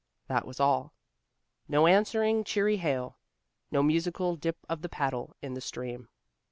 [0.25, 0.95] That was all.
[1.67, 3.19] No answering cheery hail.
[3.69, 6.07] No musical dip of the paddle in the stream.